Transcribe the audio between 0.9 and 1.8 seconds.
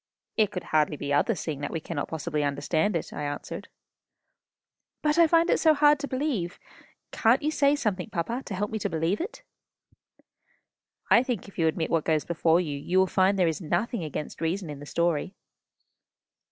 be other, seeing that we